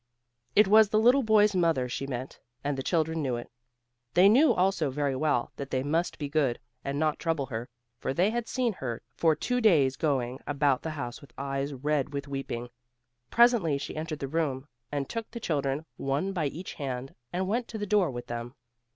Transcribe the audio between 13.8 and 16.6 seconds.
entered the room, and took the children one by